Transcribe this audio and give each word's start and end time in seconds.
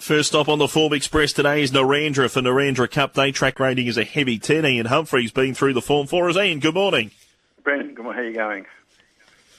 First 0.00 0.28
stop 0.28 0.48
on 0.48 0.60
the 0.60 0.68
Form 0.68 0.92
Express 0.92 1.32
today 1.32 1.60
is 1.60 1.72
Narrandera 1.72 2.30
for 2.30 2.40
Narrandera 2.40 2.88
Cup 2.88 3.14
Day. 3.14 3.32
Track 3.32 3.58
rating 3.58 3.88
is 3.88 3.98
a 3.98 4.04
heavy 4.04 4.38
10. 4.38 4.64
Ian 4.64 4.86
Humphrey's 4.86 5.32
been 5.32 5.54
through 5.54 5.72
the 5.72 5.82
form 5.82 6.06
for 6.06 6.30
us. 6.30 6.36
Ian, 6.36 6.60
good 6.60 6.74
morning. 6.74 7.10
Brendan, 7.64 7.94
good 7.94 8.04
morning. 8.04 8.22
How 8.22 8.26
are 8.26 8.30
you 8.30 8.34
going? 8.36 8.66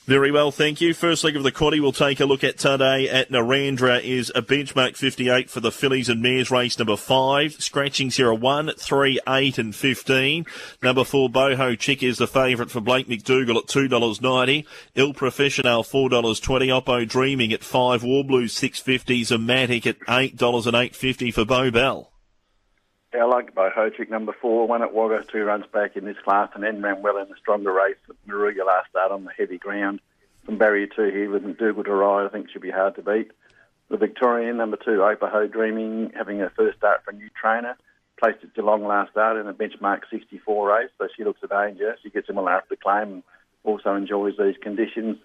Very 0.10 0.32
well, 0.32 0.50
thank 0.50 0.82
you. 0.82 0.96
First 0.96 1.24
leg 1.24 1.36
of 1.36 1.44
the 1.44 1.52
quaddy 1.52 1.80
we'll 1.80 1.92
take 1.92 2.20
a 2.20 2.26
look 2.26 2.44
at 2.44 2.58
today 2.58 3.08
at 3.08 3.30
Narrandera 3.30 4.02
is 4.02 4.32
a 4.34 4.42
benchmark 4.42 4.98
58 4.98 5.52
for 5.52 5.59
the 5.59 5.71
fillies 5.71 6.09
and 6.09 6.20
mares 6.20 6.50
race 6.50 6.80
number 6.80 6.98
5. 6.98 7.62
Scratchings 7.62 8.18
here 8.18 8.30
are 8.30 8.34
1, 8.34 8.72
3, 8.76 9.20
8 9.30 9.58
and 9.59 9.76
15. 9.76 10.48
Number 10.82 11.04
4 11.04 11.30
Boho 11.30 11.77
Chick 11.77 12.02
is 12.02 12.18
the 12.18 12.26
favourite 12.26 12.72
for 12.72 12.82
Blake 12.82 13.08
McDougall 13.08 13.58
at 13.58 13.68
$2.90. 13.68 14.66
Il 14.95 15.14
Professional 15.14 15.84
$4.20. 15.84 16.82
Oppo 16.82 17.07
Dreaming 17.07 17.54
at 17.54 17.64
5. 17.64 18.04
War 18.04 18.23
Blues 18.23 18.52
650. 18.54 19.26
Zomatic 19.26 19.86
at 19.86 20.00
$8 20.00 20.32
and 20.66 20.76
8.50 20.76 21.32
for 21.32 21.46
Bo 21.46 21.70
Bell. 21.70 22.12
Yeah, 23.13 23.23
I 23.23 23.26
like 23.26 23.55
Boho 23.55 24.09
number 24.09 24.36
four, 24.40 24.68
one 24.68 24.84
at 24.84 24.94
Wagga, 24.94 25.23
two 25.23 25.44
runs 25.44 25.66
back 25.73 25.95
in 25.95 26.05
this 26.05 26.18
class, 26.23 26.52
and 26.54 26.63
then 26.63 26.81
ran 26.81 27.02
well 27.02 27.18
in 27.18 27.27
the 27.27 27.35
stronger 27.40 27.73
race 27.73 27.98
at 28.08 28.16
Moruya 28.27 28.66
last 28.66 28.91
start 28.91 29.12
on 29.12 29.23
the 29.23 29.32
heavy 29.35 29.58
ground. 29.58 29.99
From 30.45 30.59
barrier 30.59 30.85
two 30.85 31.09
here 31.09 31.30
with 31.32 31.44
McDougall 31.44 31.85
to 31.85 31.91
ride, 31.91 32.27
I 32.27 32.30
think 32.30 32.52
should 32.52 32.62
be 32.62 32.70
hard 32.70 32.95
to 32.95 33.02
beat. 33.02 33.32
The 33.90 33.98
Victorian 33.98 34.58
number 34.58 34.77
two, 34.77 34.99
Opaho 34.99 35.52
Dreaming, 35.52 36.12
having 36.16 36.38
her 36.38 36.52
first 36.55 36.77
start 36.77 37.04
for 37.04 37.09
a 37.09 37.16
new 37.16 37.30
trainer, 37.30 37.76
placed 38.22 38.44
at 38.44 38.54
Geelong 38.54 38.85
last 38.85 39.12
start 39.12 39.38
in 39.38 39.48
a 39.48 39.54
benchmark 39.55 40.02
64 40.12 40.70
race, 40.70 40.91
so 40.99 41.07
she 41.18 41.23
looks 41.23 41.41
a 41.41 41.48
danger. 41.48 41.98
She 42.04 42.12
gets 42.12 42.30
him 42.30 42.38
a 42.38 42.46
after 42.46 42.76
claim 42.76 43.12
and 43.12 43.23
also 43.63 43.96
enjoys 43.96 44.35
these 44.38 44.57
conditions. 44.62 45.18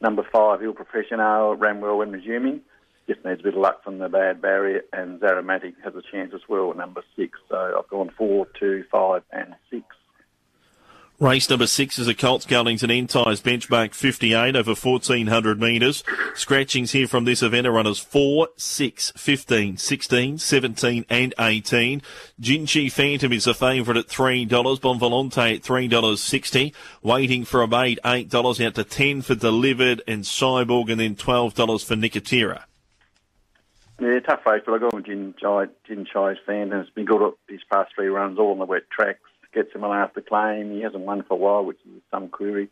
Number 0.00 0.26
five, 0.32 0.60
Il 0.60 0.72
Professional, 0.72 1.54
ran 1.54 1.80
well 1.80 1.98
when 1.98 2.10
resuming 2.10 2.62
just 3.08 3.24
needs 3.24 3.40
a 3.40 3.44
bit 3.44 3.54
of 3.54 3.60
luck 3.60 3.82
from 3.82 3.98
the 3.98 4.08
bad 4.08 4.40
barrier, 4.40 4.82
and 4.92 5.18
Zaramatic 5.20 5.74
has 5.82 5.94
a 5.96 6.02
chance 6.12 6.32
as 6.34 6.42
well, 6.48 6.70
at 6.70 6.76
number 6.76 7.02
six. 7.16 7.38
So 7.48 7.76
I've 7.78 7.88
gone 7.88 8.10
four, 8.16 8.46
two, 8.58 8.84
five, 8.92 9.22
and 9.32 9.54
six. 9.70 9.86
Race 11.20 11.50
number 11.50 11.66
six 11.66 11.98
is 11.98 12.06
a 12.06 12.14
Colts 12.14 12.46
Gullington 12.46 12.96
Entice 12.96 13.40
benchmark 13.40 13.92
58 13.92 14.54
over 14.54 14.70
1400 14.70 15.60
metres. 15.60 16.04
Scratchings 16.36 16.92
here 16.92 17.08
from 17.08 17.24
this 17.24 17.42
event 17.42 17.66
are 17.66 17.72
runners 17.72 17.98
4, 17.98 18.50
6, 18.56 19.12
15, 19.16 19.78
16, 19.78 20.38
17 20.38 21.04
and 21.10 21.34
18. 21.40 22.02
Ginchi 22.40 22.92
Phantom 22.92 23.32
is 23.32 23.48
a 23.48 23.54
favourite 23.54 23.98
at 23.98 24.06
$3. 24.06 24.46
Bonvolante 24.46 25.56
at 25.56 25.62
$3.60. 25.62 26.72
Waiting 27.02 27.44
for 27.44 27.62
a 27.62 27.66
mate, 27.66 27.98
$8 28.04 28.64
out 28.64 28.76
to 28.76 28.84
10 28.84 29.22
for 29.22 29.34
Delivered 29.34 30.02
and 30.06 30.22
Cyborg 30.22 30.88
and 30.88 31.00
then 31.00 31.16
$12 31.16 31.84
for 31.84 31.96
Nicotera. 31.96 32.67
Yeah, 34.00 34.20
tough 34.20 34.46
race, 34.46 34.62
but 34.64 34.74
I 34.74 34.78
got 34.78 34.94
with 34.94 35.06
Jin 35.06 35.34
Chai, 35.40 35.64
Jin 35.84 36.06
Chai's 36.06 36.36
fan, 36.46 36.72
and 36.72 36.82
it's 36.82 36.90
been 36.90 37.04
good 37.04 37.20
at 37.20 37.34
his 37.48 37.62
past 37.70 37.90
three 37.96 38.06
runs, 38.06 38.38
all 38.38 38.52
on 38.52 38.60
the 38.60 38.64
wet 38.64 38.84
tracks. 38.90 39.18
Gets 39.52 39.74
him 39.74 39.82
an 39.82 39.90
after 39.90 40.20
claim. 40.20 40.70
He 40.70 40.82
hasn't 40.82 41.02
won 41.02 41.24
for 41.24 41.34
a 41.34 41.36
while, 41.36 41.64
which 41.64 41.80
is 41.84 42.00
some 42.12 42.28
query. 42.28 42.68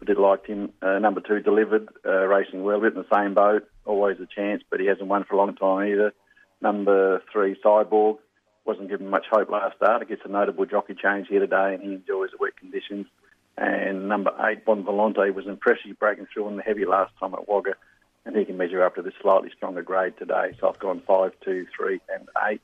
I 0.00 0.04
did 0.04 0.18
like 0.18 0.46
him. 0.46 0.72
Uh, 0.80 1.00
number 1.00 1.20
two 1.20 1.40
delivered, 1.40 1.88
uh, 2.06 2.26
racing 2.26 2.62
well, 2.62 2.80
bit 2.80 2.94
in 2.94 3.02
the 3.02 3.16
same 3.16 3.34
boat, 3.34 3.68
always 3.84 4.18
a 4.20 4.26
chance, 4.26 4.62
but 4.70 4.78
he 4.78 4.86
hasn't 4.86 5.08
won 5.08 5.24
for 5.24 5.34
a 5.34 5.38
long 5.38 5.56
time 5.56 5.88
either. 5.88 6.12
Number 6.60 7.20
three, 7.32 7.56
Cyborg, 7.64 8.18
wasn't 8.64 8.90
given 8.90 9.10
much 9.10 9.24
hope 9.28 9.50
last 9.50 9.76
start. 9.76 10.02
It 10.02 10.08
gets 10.08 10.22
a 10.24 10.28
notable 10.28 10.66
jockey 10.66 10.94
change 10.94 11.26
here 11.28 11.40
today, 11.40 11.74
and 11.74 11.82
he 11.82 11.94
enjoys 11.94 12.30
the 12.30 12.36
wet 12.38 12.56
conditions. 12.56 13.06
And 13.56 14.08
number 14.08 14.30
eight, 14.46 14.64
Bon 14.64 14.84
Volante, 14.84 15.34
was 15.34 15.46
impressive 15.48 15.98
breaking 15.98 16.28
through 16.32 16.46
on 16.46 16.56
the 16.56 16.62
heavy 16.62 16.84
last 16.84 17.12
time 17.18 17.34
at 17.34 17.48
Wagga 17.48 17.74
and 18.24 18.36
he 18.36 18.44
can 18.44 18.56
measure 18.56 18.82
up 18.82 18.96
to 18.96 19.02
this 19.02 19.14
slightly 19.20 19.50
stronger 19.56 19.82
grade 19.82 20.16
today. 20.18 20.56
So 20.60 20.68
I've 20.68 20.78
gone 20.78 21.02
five, 21.06 21.32
two, 21.44 21.66
three, 21.76 22.00
and 22.12 22.28
eight. 22.48 22.60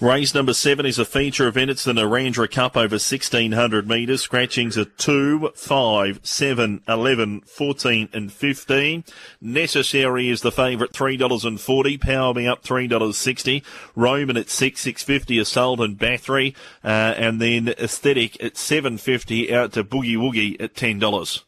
Race 0.00 0.34
number 0.34 0.52
seven 0.52 0.84
is 0.84 0.98
a 0.98 1.04
feature 1.06 1.48
event. 1.48 1.70
It's 1.70 1.84
the 1.84 1.92
Narrandera 1.92 2.50
Cup 2.50 2.76
over 2.76 2.96
1600 2.96 3.88
metres. 3.88 4.20
Scratchings 4.20 4.76
are 4.76 4.84
2, 4.84 5.52
5, 5.54 6.20
7, 6.22 6.82
11, 6.86 7.40
14 7.40 8.08
and 8.12 8.30
15. 8.30 9.04
Necessary 9.40 10.28
is 10.28 10.42
the 10.42 10.52
favourite 10.52 10.92
$3.40. 10.92 12.00
Power 12.00 12.34
Me 12.34 12.46
Up 12.46 12.62
$3.60. 12.62 13.62
Roman 13.94 14.36
at 14.36 14.50
6, 14.50 14.80
650. 14.80 15.38
Assault 15.38 15.80
and 15.80 15.98
Battery. 15.98 16.54
Uh, 16.84 17.14
and 17.16 17.40
then 17.40 17.68
Aesthetic 17.68 18.42
at 18.42 18.58
750 18.58 19.54
out 19.54 19.72
to 19.72 19.82
Boogie 19.82 20.16
Woogie 20.16 20.60
at 20.60 20.74
$10. 20.74 21.45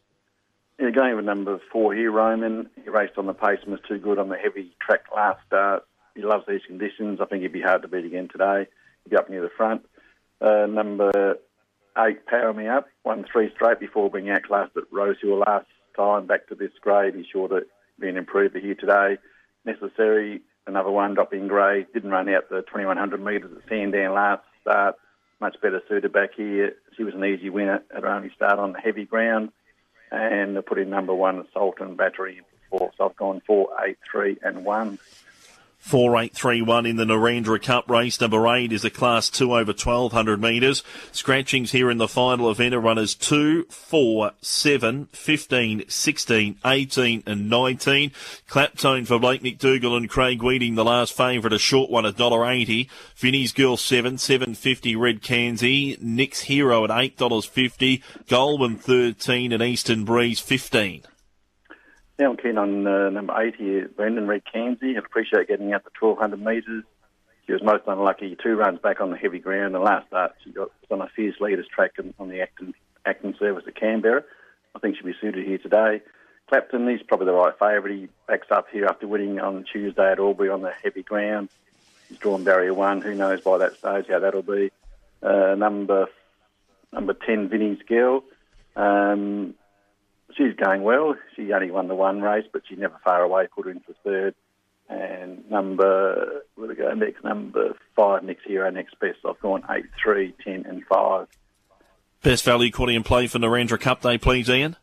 Yeah, 0.79 0.91
going 0.91 1.17
with 1.17 1.25
number 1.25 1.59
four 1.73 1.93
here, 1.93 2.09
Roman. 2.09 2.69
He 2.81 2.89
raced 2.89 3.17
on 3.17 3.25
the 3.25 3.33
pace 3.33 3.59
and 3.63 3.71
was 3.71 3.81
too 3.85 3.97
good 3.97 4.17
on 4.17 4.29
the 4.29 4.37
heavy 4.37 4.71
track 4.79 5.01
last 5.13 5.39
start. 5.45 5.83
He 6.15 6.21
loves 6.21 6.45
these 6.47 6.61
conditions. 6.65 7.19
I 7.21 7.25
think 7.25 7.41
he'd 7.41 7.51
be 7.51 7.61
hard 7.61 7.81
to 7.81 7.89
beat 7.89 8.05
again 8.05 8.29
today. 8.31 8.65
He'd 9.03 9.09
be 9.09 9.17
up 9.17 9.29
near 9.29 9.41
the 9.41 9.49
front. 9.57 9.81
Uh, 10.39 10.67
number 10.67 11.35
eight, 11.97 12.25
Power 12.27 12.53
Me 12.53 12.69
Up, 12.69 12.87
won 13.03 13.25
three 13.29 13.51
straight 13.53 13.81
before 13.81 14.09
being 14.09 14.29
outclassed 14.29 14.77
at 14.77 14.83
Rosehill 14.89 15.39
last 15.39 15.67
time. 15.97 16.27
Back 16.27 16.47
to 16.47 16.55
this 16.55 16.71
grade. 16.79 17.13
He's 17.13 17.25
sure 17.25 17.49
to 17.49 17.63
be 17.99 18.07
an 18.07 18.15
improver 18.15 18.57
here 18.57 18.75
today. 18.75 19.17
Necessary, 19.65 20.39
another 20.65 20.91
one, 20.91 21.13
dropping 21.13 21.49
grade. 21.49 21.87
Didn't 21.93 22.11
run 22.11 22.29
out 22.29 22.49
the 22.49 22.61
2100 22.61 23.21
metres 23.21 23.51
at 23.53 23.67
Sandown 23.67 24.13
last 24.13 24.43
start. 24.61 24.95
Much 25.41 25.57
better 25.61 25.81
suited 25.89 26.13
back 26.13 26.29
here. 26.37 26.75
She 26.95 27.03
was 27.03 27.15
an 27.15 27.25
easy 27.25 27.49
winner 27.49 27.83
at 27.93 28.03
her 28.03 28.09
only 28.09 28.31
start 28.33 28.59
on 28.59 28.71
the 28.71 28.79
heavy 28.79 29.03
ground 29.03 29.51
and 30.11 30.57
I 30.57 30.61
put 30.61 30.79
in 30.79 30.89
number 30.89 31.13
one 31.13 31.39
assault 31.39 31.75
and 31.79 31.97
battery 31.97 32.41
four. 32.69 32.91
So 32.97 33.05
I've 33.05 33.15
gone 33.15 33.41
four, 33.45 33.69
eight, 33.85 33.97
three, 34.09 34.37
and 34.43 34.63
one. 34.63 34.99
4831 35.79 36.85
in 36.85 36.97
the 36.97 37.05
Narrandera 37.05 37.61
Cup 37.61 37.89
race. 37.89 38.21
Number 38.21 38.47
eight 38.53 38.71
is 38.71 38.85
a 38.85 38.89
class 38.89 39.29
two 39.29 39.53
over 39.53 39.71
1200 39.71 40.39
metres. 40.39 40.83
Scratchings 41.11 41.71
here 41.71 41.89
in 41.89 41.97
the 41.97 42.07
final 42.07 42.51
event 42.51 42.75
are 42.75 42.79
runners 42.79 43.15
2, 43.15 43.63
4, 43.63 44.31
7, 44.41 45.07
15, 45.11 45.89
16, 45.89 46.57
18 46.65 47.23
and 47.25 47.49
19. 47.49 48.11
Claptone 48.47 49.07
for 49.07 49.19
Blake 49.19 49.41
McDougall 49.41 49.97
and 49.97 50.09
Craig 50.09 50.43
Weeding, 50.43 50.75
the 50.75 50.85
last 50.85 51.13
favourite, 51.13 51.53
a 51.53 51.59
short 51.59 51.89
one 51.89 52.05
at 52.05 52.17
$1.80. 52.17 52.87
Vinnie's 53.15 53.53
Girl 53.53 53.77
7, 53.77 54.17
750 54.17 54.95
Red 54.95 55.21
Cansey. 55.21 55.99
Nick's 56.01 56.41
Hero 56.41 56.83
at 56.83 56.89
$8.50. 56.89 58.03
Goldman 58.27 58.77
13 58.77 59.51
and 59.51 59.63
Eastern 59.63 60.05
Breeze 60.05 60.39
15. 60.39 61.03
Yeah, 62.19 62.27
I'm 62.27 62.35
keen 62.35 62.57
on 62.57 62.85
uh, 62.85 63.09
number 63.09 63.33
eight 63.41 63.55
here, 63.55 63.87
Brendan 63.87 64.27
Red 64.27 64.43
Cansey. 64.43 64.95
I 64.95 64.99
appreciate 64.99 65.47
getting 65.47 65.71
out 65.71 65.85
the 65.85 65.91
1200 65.97 66.37
metres. 66.37 66.83
She 67.47 67.53
was 67.53 67.63
most 67.63 67.83
unlucky, 67.87 68.35
two 68.43 68.57
runs 68.57 68.79
back 68.79 68.99
on 68.99 69.09
the 69.09 69.15
heavy 69.15 69.39
ground. 69.39 69.73
The 69.73 69.79
last 69.79 70.07
start, 70.07 70.33
she 70.43 70.51
got 70.51 70.69
on 70.91 71.01
a 71.01 71.07
fierce 71.15 71.39
leaders 71.39 71.65
track 71.73 71.93
on 72.19 72.27
the 72.27 72.41
Acton, 72.41 72.73
Acton 73.05 73.35
service 73.39 73.63
at 73.67 73.75
Canberra. 73.75 74.23
I 74.75 74.79
think 74.79 74.97
she'll 74.97 75.05
be 75.05 75.15
suited 75.21 75.47
here 75.47 75.59
today. 75.59 76.01
Clapton, 76.49 76.89
he's 76.89 77.01
probably 77.03 77.27
the 77.27 77.33
right 77.33 77.57
favourite. 77.57 77.95
He 77.95 78.09
backs 78.27 78.47
up 78.51 78.67
here 78.69 78.85
after 78.85 79.07
winning 79.07 79.39
on 79.39 79.63
Tuesday 79.71 80.11
at 80.11 80.19
Albury 80.19 80.49
on 80.49 80.61
the 80.61 80.71
heavy 80.71 81.03
ground. 81.03 81.47
He's 82.09 82.17
drawn 82.17 82.43
barrier 82.43 82.73
one. 82.73 82.99
Who 83.01 83.15
knows 83.15 83.39
by 83.39 83.59
that 83.59 83.77
stage 83.77 84.07
how 84.09 84.19
that'll 84.19 84.41
be. 84.41 84.71
Uh, 85.23 85.55
number 85.55 86.07
number 86.91 87.13
10, 87.13 87.47
Vinnie's 87.47 87.81
Girl. 87.83 88.23
Um, 88.75 89.55
she's 90.35 90.55
going 90.55 90.83
well. 90.83 91.15
She 91.35 91.51
only 91.53 91.71
won 91.71 91.87
the 91.87 91.95
one 91.95 92.21
race, 92.21 92.45
but 92.51 92.63
she's 92.67 92.79
never 92.79 92.99
far 93.03 93.21
away. 93.21 93.47
Put 93.47 93.65
her 93.65 93.71
in 93.71 93.79
for 93.81 93.93
third. 94.03 94.35
And 94.89 95.49
number, 95.51 96.43
where 96.55 96.67
we 96.67 96.75
go 96.75 96.91
next? 96.93 97.23
Number 97.23 97.75
five, 97.95 98.23
next 98.23 98.45
hero, 98.45 98.69
next 98.71 98.99
best. 98.99 99.19
I've 99.27 99.39
gone 99.39 99.63
eight, 99.69 99.85
three, 100.01 100.33
ten, 100.43 100.65
and 100.65 100.83
five. 100.85 101.27
Best 102.23 102.43
value 102.43 102.71
quality 102.71 102.95
and 102.95 103.05
play 103.05 103.27
for 103.27 103.37
Narrandera 103.37 103.79
Cup 103.79 104.01
Day, 104.01 104.17
please, 104.17 104.49
Ian. 104.49 104.75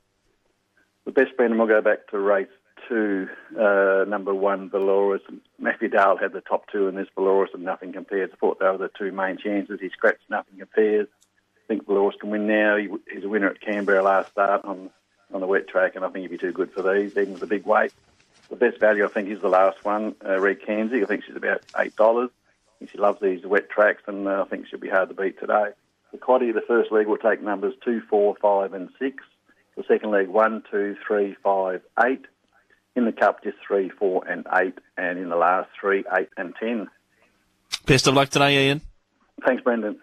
The 1.05 1.13
best 1.13 1.37
Brendan, 1.37 1.59
we'll 1.59 1.69
go 1.69 1.83
back 1.83 2.07
to 2.09 2.19
race 2.19 2.49
two, 2.89 3.29
uh, 3.59 4.05
number 4.07 4.35
one, 4.35 4.71
Valoris. 4.71 5.21
Matthew 5.59 5.89
Dale 5.89 6.17
had 6.21 6.33
the 6.33 6.41
top 6.41 6.71
two 6.71 6.89
in 6.89 6.95
this 6.95 7.09
Valoris, 7.17 7.53
and 7.55 7.65
nothing 7.65 7.93
compares. 7.93 8.31
I 8.33 8.37
thought 8.37 8.59
they 8.61 8.67
were 8.67 8.79
the 8.79 8.91
two 8.97 9.13
main 9.13 9.39
chances. 9.39 9.81
He 9.81 9.89
scratched, 9.91 10.31
nothing 10.31 10.59
compares. 10.59 11.09
I 11.65 11.67
think 11.69 11.87
Valoris 11.87 12.19
can 12.21 12.31
win 12.31 12.47
now. 12.47 12.77
He, 12.77 12.89
he's 13.13 13.25
a 13.25 13.29
winner 13.29 13.49
at 13.49 13.61
Canberra 13.61 14.03
last 14.03 14.31
start 14.31 14.65
on 14.65 14.91
on 15.33 15.41
the 15.41 15.47
wet 15.47 15.69
track, 15.69 15.97
and 15.97 16.05
I 16.05 16.09
think 16.09 16.23
he'd 16.23 16.31
be 16.31 16.39
too 16.39 16.53
good 16.53 16.73
for 16.73 16.83
these, 16.83 17.17
even 17.17 17.33
with 17.33 17.41
the 17.41 17.47
big 17.47 17.67
weight. 17.67 17.93
The 18.49 18.57
best 18.57 18.79
value, 18.79 19.05
I 19.05 19.09
think, 19.09 19.29
is 19.29 19.41
the 19.41 19.49
last 19.49 19.85
one, 19.85 20.15
uh, 20.25 20.39
Red 20.39 20.61
Cansey. 20.61 21.03
I 21.03 21.07
think 21.07 21.25
she's 21.25 21.37
about 21.37 21.67
$8. 21.73 22.31
She 22.91 22.99
loves 22.99 23.21
these 23.21 23.45
wet 23.45 23.69
tracks, 23.69 24.03
and 24.07 24.29
uh, 24.29 24.45
I 24.47 24.49
think 24.49 24.67
she'll 24.69 24.79
be 24.79 24.89
hard 24.89 25.09
to 25.09 25.15
beat 25.15 25.41
today. 25.41 25.71
The 26.13 26.19
quaddy, 26.19 26.53
the 26.55 26.63
first 26.67 26.93
leg 26.93 27.07
will 27.07 27.17
take 27.17 27.43
numbers 27.43 27.75
2, 27.85 28.03
4, 28.09 28.37
5, 28.41 28.73
and 28.75 28.89
6. 28.99 29.25
The 29.77 29.85
second 29.89 30.11
leg, 30.11 30.29
1, 30.29 30.65
2, 30.71 30.97
3, 31.07 31.37
5, 31.43 31.83
8. 32.05 32.27
In 32.95 33.05
the 33.05 33.13
cup, 33.13 33.43
just 33.43 33.59
3, 33.67 33.89
4, 33.91 34.27
and 34.29 34.47
8. 34.55 34.79
And 34.97 35.19
in 35.19 35.29
the 35.29 35.37
last, 35.37 35.69
3, 35.81 36.05
8, 36.13 36.29
and 36.37 36.55
10. 36.59 36.89
Best 37.87 38.07
of 38.07 38.15
luck 38.15 38.29
today, 38.29 38.67
Ian. 38.69 38.81
Thanks, 39.45 39.63
Brendan. 39.63 39.99